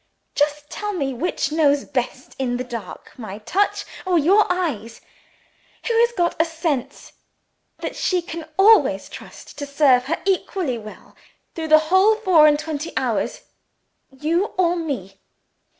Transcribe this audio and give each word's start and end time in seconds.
Just 0.33 0.67
tell 0.71 0.93
me 0.93 1.13
which 1.13 1.51
knows 1.51 1.85
best 1.85 2.35
in 2.39 2.57
the 2.57 2.63
dark 2.63 3.11
my 3.19 3.37
touch 3.37 3.85
or 4.03 4.17
your 4.17 4.51
eyes? 4.51 4.99
Who 5.85 5.93
has 5.99 6.11
got 6.13 6.41
a 6.41 6.43
sense 6.45 7.13
that 7.77 7.95
she 7.95 8.23
can 8.23 8.49
always 8.57 9.07
trust 9.09 9.59
to 9.59 9.67
serve 9.67 10.05
her 10.05 10.19
equally 10.25 10.79
well 10.79 11.15
through 11.53 11.67
the 11.67 11.77
whole 11.93 12.15
four 12.15 12.47
and 12.47 12.57
twenty 12.57 12.91
hours? 12.97 13.41
You 14.09 14.45
or 14.57 14.75
me? 14.75 15.19